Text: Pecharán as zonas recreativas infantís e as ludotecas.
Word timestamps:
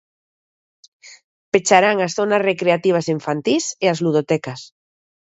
Pecharán 1.51 1.97
as 2.05 2.11
zonas 2.17 2.45
recreativas 2.49 3.11
infantís 3.15 3.65
e 3.83 3.85
as 3.93 4.01
ludotecas. 4.05 4.61